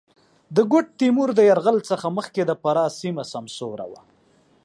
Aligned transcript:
د 0.55 0.57
ګوډ 0.71 0.85
تېمور 0.99 1.29
د 1.35 1.39
یرغل 1.49 1.77
څخه 1.89 2.05
مخکې 2.17 2.41
د 2.45 2.51
فراه 2.61 2.89
سېمه 2.99 3.23
سمسوره 3.33 3.85
وه. 3.91 4.01